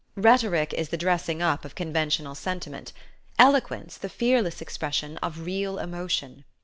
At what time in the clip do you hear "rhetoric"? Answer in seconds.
0.15-0.73